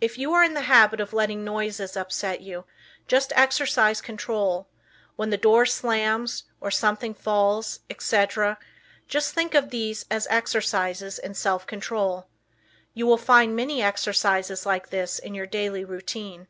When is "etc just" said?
7.90-9.34